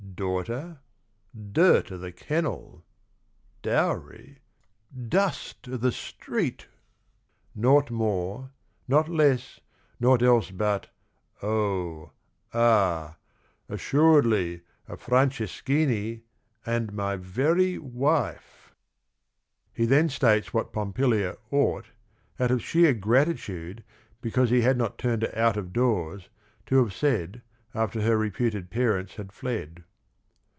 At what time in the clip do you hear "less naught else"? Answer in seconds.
9.09-10.51